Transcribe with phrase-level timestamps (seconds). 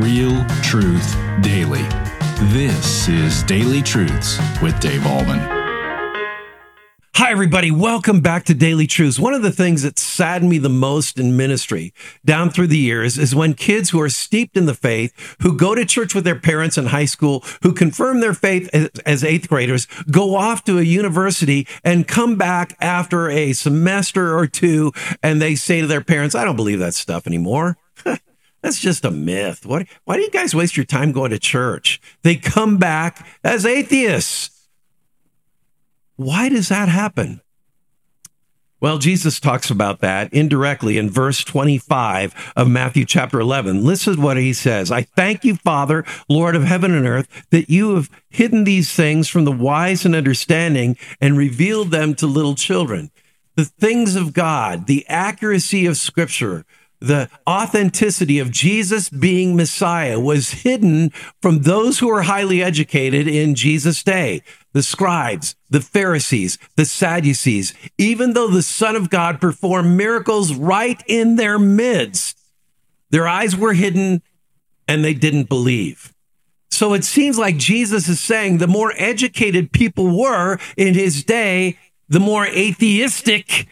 [0.00, 1.82] Real truth daily.
[2.52, 5.40] This is Daily Truths with Dave Ahlman.
[7.16, 7.72] Hi, everybody.
[7.72, 9.18] Welcome back to Daily Truths.
[9.18, 11.92] One of the things that saddened me the most in ministry
[12.24, 15.74] down through the years is when kids who are steeped in the faith, who go
[15.74, 18.70] to church with their parents in high school, who confirm their faith
[19.04, 24.46] as eighth graders, go off to a university and come back after a semester or
[24.46, 24.92] two
[25.24, 27.76] and they say to their parents, I don't believe that stuff anymore.
[28.60, 29.64] That's just a myth.
[29.64, 32.00] What, why do you guys waste your time going to church?
[32.22, 34.50] They come back as atheists.
[36.16, 37.40] Why does that happen?
[38.80, 43.84] Well, Jesus talks about that indirectly in verse 25 of Matthew chapter 11.
[43.84, 44.92] Listen to what he says.
[44.92, 49.28] I thank you, Father, Lord of heaven and earth, that you have hidden these things
[49.28, 53.10] from the wise and understanding and revealed them to little children.
[53.56, 56.64] The things of God, the accuracy of scripture,
[57.00, 63.54] the authenticity of Jesus being Messiah was hidden from those who were highly educated in
[63.54, 69.96] Jesus' day the scribes, the Pharisees, the Sadducees, even though the Son of God performed
[69.96, 72.38] miracles right in their midst.
[73.10, 74.22] Their eyes were hidden
[74.86, 76.12] and they didn't believe.
[76.70, 81.78] So it seems like Jesus is saying the more educated people were in his day,
[82.08, 83.68] the more atheistic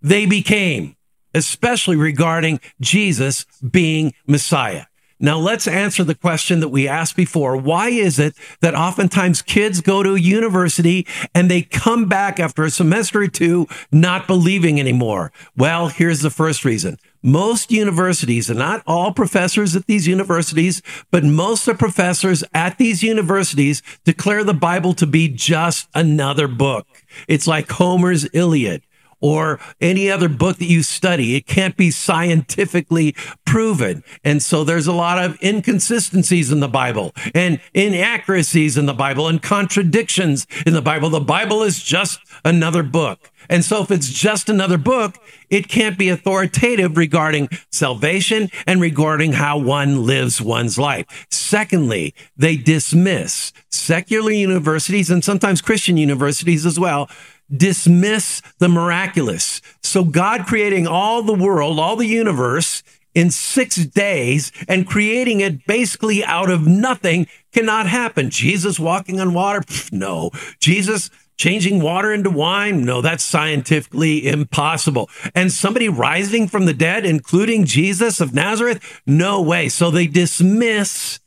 [0.00, 0.96] they became
[1.38, 4.84] especially regarding Jesus being Messiah.
[5.20, 7.56] Now let's answer the question that we asked before.
[7.56, 12.62] Why is it that oftentimes kids go to a university and they come back after
[12.62, 15.32] a semester or two not believing anymore?
[15.56, 16.98] Well, here's the first reason.
[17.20, 22.78] Most universities, and not all professors at these universities, but most of the professors at
[22.78, 26.86] these universities declare the Bible to be just another book.
[27.26, 28.82] It's like Homer's Iliad
[29.20, 31.36] or any other book that you study.
[31.36, 34.02] It can't be scientifically proven.
[34.24, 39.28] And so there's a lot of inconsistencies in the Bible and inaccuracies in the Bible
[39.28, 41.10] and contradictions in the Bible.
[41.10, 43.30] The Bible is just another book.
[43.48, 45.16] And so if it's just another book,
[45.48, 51.26] it can't be authoritative regarding salvation and regarding how one lives one's life.
[51.30, 57.08] Secondly, they dismiss secular universities and sometimes Christian universities as well
[57.54, 59.60] dismiss the miraculous.
[59.82, 62.82] So God creating all the world, all the universe
[63.14, 68.30] in six days and creating it basically out of nothing cannot happen.
[68.30, 69.60] Jesus walking on water?
[69.60, 70.30] Pff, no.
[70.60, 72.84] Jesus changing water into wine?
[72.84, 75.10] No, that's scientifically impossible.
[75.34, 79.02] And somebody rising from the dead, including Jesus of Nazareth?
[79.04, 79.68] No way.
[79.68, 81.18] So they dismiss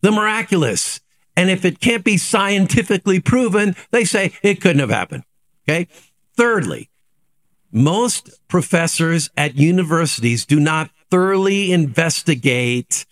[0.00, 1.00] the miraculous.
[1.36, 5.24] And if it can't be scientifically proven, they say it couldn't have happened.
[5.68, 5.88] Okay.
[6.36, 6.90] Thirdly,
[7.72, 13.06] most professors at universities do not thoroughly investigate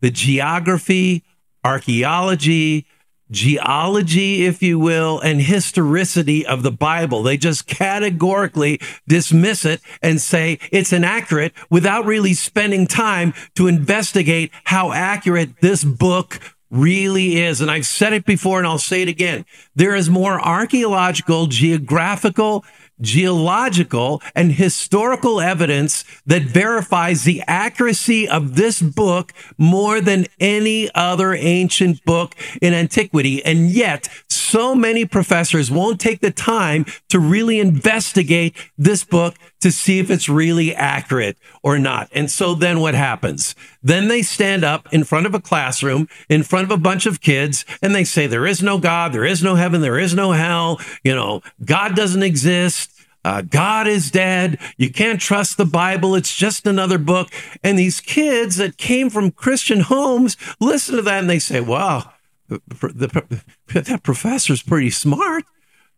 [0.00, 1.24] the geography,
[1.64, 2.86] archaeology,
[3.30, 7.22] geology, if you will, and historicity of the Bible.
[7.22, 14.50] They just categorically dismiss it and say it's inaccurate without really spending time to investigate
[14.64, 16.40] how accurate this book
[16.70, 17.60] really is.
[17.60, 19.44] And I've said it before and I'll say it again.
[19.74, 22.64] There is more archaeological, geographical,
[23.00, 31.32] geological and historical evidence that verifies the accuracy of this book more than any other
[31.34, 33.44] ancient book in antiquity.
[33.44, 34.08] And yet,
[34.48, 40.10] so many professors won't take the time to really investigate this book to see if
[40.10, 42.08] it's really accurate or not.
[42.12, 43.54] And so then what happens?
[43.82, 47.20] Then they stand up in front of a classroom, in front of a bunch of
[47.20, 50.32] kids, and they say, there is no God, there is no heaven, there is no
[50.32, 52.92] hell, you know, God doesn't exist.
[53.24, 54.58] Uh, God is dead.
[54.76, 56.14] You can't trust the Bible.
[56.14, 57.28] It's just another book.
[57.62, 62.10] And these kids that came from Christian homes listen to that and they say, wow,
[62.48, 63.42] the, the,
[63.80, 65.44] that professor's pretty smart.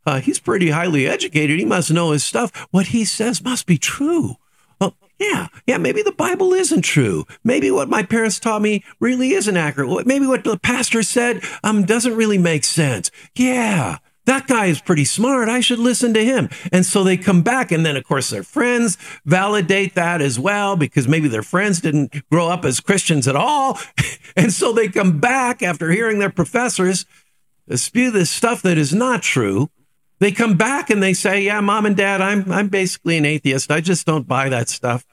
[0.06, 1.58] Uh, he's pretty highly educated.
[1.58, 2.66] He must know his stuff.
[2.70, 4.36] What he says must be true.
[4.80, 7.26] Well, yeah, yeah, maybe the Bible isn't true.
[7.44, 10.06] Maybe what my parents taught me really isn't accurate.
[10.06, 13.10] Maybe what the pastor said um, doesn't really make sense.
[13.34, 13.98] Yeah,
[14.30, 15.48] that guy is pretty smart.
[15.48, 16.48] I should listen to him.
[16.72, 17.72] And so they come back.
[17.72, 22.15] And then, of course, their friends validate that as well because maybe their friends didn't
[22.30, 23.78] grow up as Christians at all.
[24.36, 27.06] and so they come back after hearing their professors
[27.74, 29.68] spew this stuff that is not true.
[30.18, 33.71] They come back and they say, "Yeah, mom and dad, I'm I'm basically an atheist.
[33.71, 35.06] I just don't buy that stuff."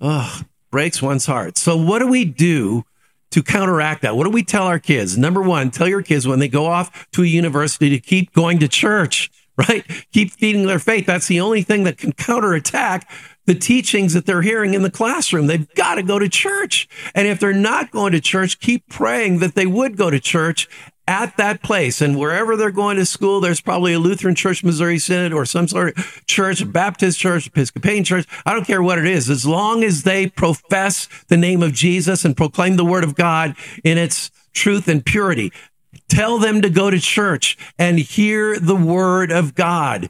[0.00, 1.58] Ugh, breaks one's heart.
[1.58, 2.84] So what do we do
[3.32, 4.16] to counteract that?
[4.16, 5.18] What do we tell our kids?
[5.18, 8.58] Number one, tell your kids when they go off to a university to keep going
[8.60, 9.84] to church, right?
[10.12, 11.06] Keep feeding their faith.
[11.06, 13.10] That's the only thing that can counterattack
[13.46, 15.46] the teachings that they're hearing in the classroom.
[15.46, 16.88] They've got to go to church.
[17.14, 20.68] And if they're not going to church, keep praying that they would go to church
[21.06, 22.00] at that place.
[22.00, 25.68] And wherever they're going to school, there's probably a Lutheran Church, Missouri Synod, or some
[25.68, 28.26] sort of church, Baptist church, Episcopalian church.
[28.46, 29.28] I don't care what it is.
[29.28, 33.56] As long as they profess the name of Jesus and proclaim the word of God
[33.84, 35.52] in its truth and purity,
[36.08, 40.08] tell them to go to church and hear the word of God.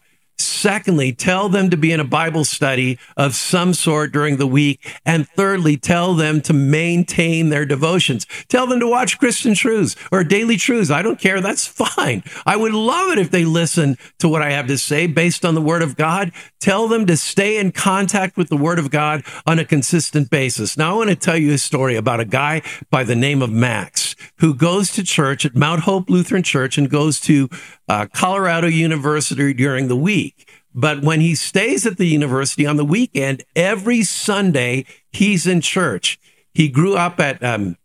[0.62, 4.78] Secondly, tell them to be in a Bible study of some sort during the week.
[5.04, 8.28] And thirdly, tell them to maintain their devotions.
[8.46, 10.88] Tell them to watch Christian Truths or Daily Truths.
[10.88, 11.40] I don't care.
[11.40, 12.22] That's fine.
[12.46, 15.56] I would love it if they listen to what I have to say based on
[15.56, 16.30] the Word of God.
[16.60, 20.78] Tell them to stay in contact with the Word of God on a consistent basis.
[20.78, 23.50] Now, I want to tell you a story about a guy by the name of
[23.50, 27.48] Max who goes to church at Mount Hope Lutheran Church and goes to
[27.88, 30.48] uh, Colorado University during the week.
[30.74, 36.18] But when he stays at the university on the weekend, every Sunday he's in church.
[36.54, 37.76] He grew up at um,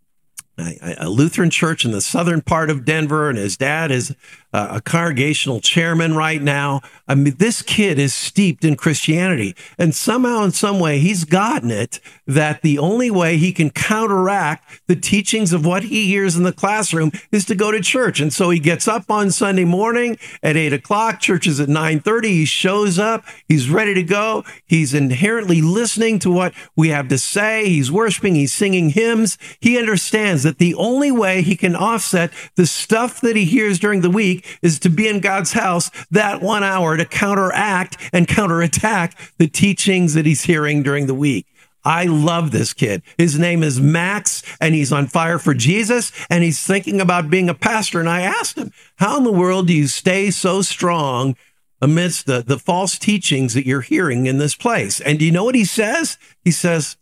[0.58, 4.16] a Lutheran church in the southern part of Denver, and his dad is
[4.58, 6.82] a congregational chairman right now.
[7.08, 11.72] I mean, this kid is steeped in Christianity, and somehow, in some way, he's gotten
[11.72, 16.44] it that the only way he can counteract the teachings of what he hears in
[16.44, 18.20] the classroom is to go to church.
[18.20, 21.20] And so he gets up on Sunday morning at eight o'clock.
[21.20, 22.30] Church is at nine thirty.
[22.30, 23.24] He shows up.
[23.48, 24.44] He's ready to go.
[24.66, 27.70] He's inherently listening to what we have to say.
[27.70, 28.36] He's worshiping.
[28.36, 29.38] He's singing hymns.
[29.60, 34.02] He understands that the only way he can offset the stuff that he hears during
[34.02, 39.18] the week is to be in God's house that one hour to counteract and counterattack
[39.38, 41.46] the teachings that he's hearing during the week.
[41.88, 43.02] I love this kid.
[43.18, 47.48] His name is Max, and he's on fire for Jesus, and he's thinking about being
[47.48, 48.02] a pastor.
[48.02, 51.38] And I asked him, How in the world do you stay so strong
[51.82, 55.00] amidst the, the false teachings that you're hearing in this place?
[55.00, 56.18] And do you know what he says?
[56.44, 56.98] He says,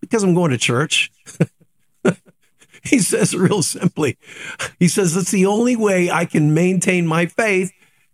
[0.00, 1.10] Because I'm going to church.
[2.82, 4.18] He says real simply,
[4.78, 7.72] he says, that's the only way I can maintain my faith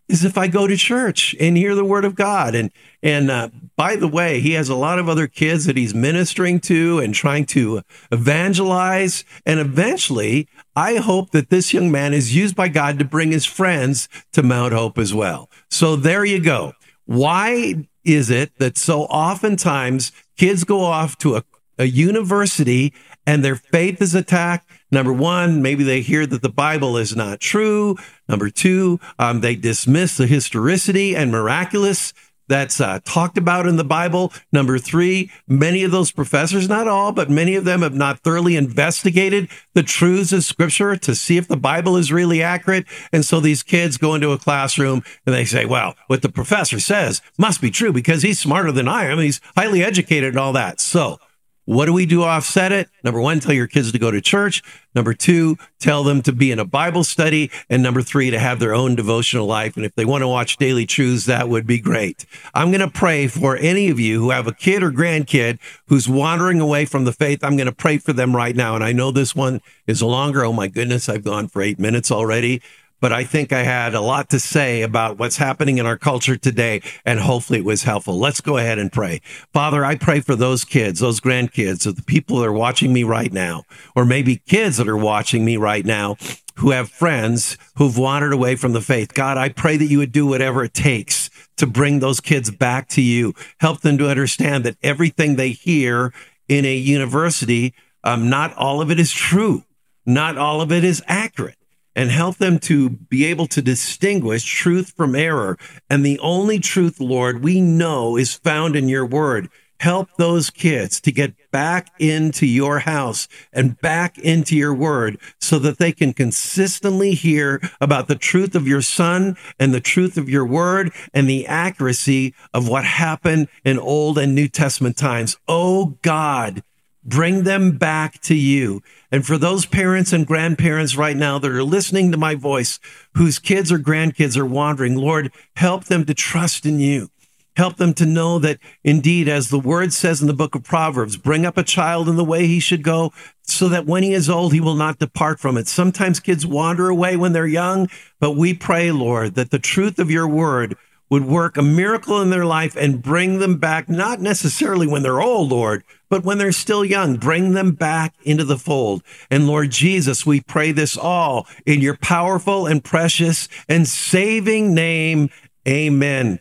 [0.09, 2.55] is if I go to church and hear the word of God.
[2.55, 2.71] And,
[3.03, 6.61] and, uh, by the way, he has a lot of other kids that he's ministering
[6.61, 7.83] to and trying to
[8.13, 9.25] evangelize.
[9.45, 13.47] And eventually, I hope that this young man is used by God to bring his
[13.47, 15.51] friends to Mount Hope as well.
[15.71, 16.73] So there you go.
[17.05, 21.45] Why is it that so oftentimes kids go off to a,
[21.79, 22.93] a university
[23.27, 24.69] and their faith is attacked.
[24.91, 27.97] Number one, maybe they hear that the Bible is not true.
[28.29, 32.13] Number two, um, they dismiss the historicity and miraculous
[32.49, 34.33] that's uh, talked about in the Bible.
[34.53, 38.57] Number three, many of those professors, not all, but many of them have not thoroughly
[38.57, 42.87] investigated the truths of Scripture to see if the Bible is really accurate.
[43.13, 46.79] And so these kids go into a classroom and they say, well, what the professor
[46.79, 49.19] says must be true because he's smarter than I am.
[49.19, 50.81] He's highly educated and all that.
[50.81, 51.19] So
[51.67, 52.89] what do we do offset it?
[53.03, 54.63] Number one, tell your kids to go to church.
[54.95, 57.51] Number two, tell them to be in a Bible study.
[57.69, 59.77] And number three, to have their own devotional life.
[59.77, 62.25] And if they want to watch Daily Truths, that would be great.
[62.55, 65.59] I'm going to pray for any of you who have a kid or grandkid
[65.89, 67.43] who's wandering away from the faith.
[67.43, 68.75] I'm going to pray for them right now.
[68.75, 70.45] And I know this one is longer.
[70.45, 72.63] Oh my goodness, I've gone for eight minutes already
[73.01, 76.37] but I think I had a lot to say about what's happening in our culture
[76.37, 78.19] today, and hopefully it was helpful.
[78.19, 79.21] Let's go ahead and pray.
[79.53, 83.05] Father, I pray for those kids, those grandkids, of the people that are watching me
[83.05, 83.65] right now,
[83.95, 86.17] or maybe kids that are watching me right now
[86.57, 89.13] who have friends who've wandered away from the faith.
[89.13, 92.89] God, I pray that you would do whatever it takes to bring those kids back
[92.91, 93.35] to you.
[93.61, 96.15] Help them to understand that everything they hear
[96.49, 99.65] in a university, um, not all of it is true.
[100.07, 101.57] Not all of it is accurate
[101.97, 105.59] and help them to be able to distinguish truth from error.
[105.91, 109.49] And the only truth, Lord, we know is found in your word.
[109.81, 115.59] Help those kids to get back into your house and back into your word so
[115.59, 120.31] that they can consistently hear about the truth of your son and the truth of
[120.31, 125.37] your word and the accuracy of what happened in Old and New Testament times.
[125.47, 126.63] Oh God,
[127.07, 128.83] Bring them back to you.
[129.13, 132.81] And for those parents and grandparents right now that are listening to my voice,
[133.15, 137.09] whose kids or grandkids are wandering, Lord, help them to trust in you.
[137.57, 141.17] Help them to know that indeed, as the word says in the book of Proverbs,
[141.17, 144.29] bring up a child in the way he should go so that when he is
[144.29, 145.69] old, he will not depart from it.
[145.69, 147.89] Sometimes kids wander away when they're young,
[148.21, 150.77] but we pray, Lord, that the truth of your word
[151.09, 155.23] would work a miracle in their life and bring them back, not necessarily when they're
[155.23, 159.03] old, Lord, but when they're still young, bring them back into the fold.
[159.31, 165.31] And Lord Jesus, we pray this all in your powerful and precious and saving name.
[165.67, 166.41] Amen.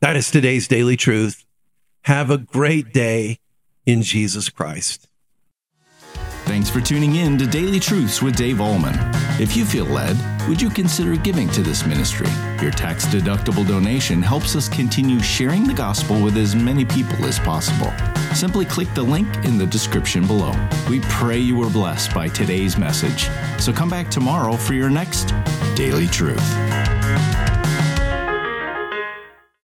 [0.00, 1.44] That is today's daily truth.
[2.02, 3.40] Have a great day
[3.84, 5.05] in Jesus Christ.
[6.46, 8.94] Thanks for tuning in to Daily Truths with Dave Ahlman.
[9.40, 10.16] If you feel led,
[10.48, 12.28] would you consider giving to this ministry?
[12.62, 17.40] Your tax deductible donation helps us continue sharing the gospel with as many people as
[17.40, 17.92] possible.
[18.32, 20.54] Simply click the link in the description below.
[20.88, 23.28] We pray you were blessed by today's message.
[23.60, 25.34] So come back tomorrow for your next
[25.74, 27.45] Daily Truth.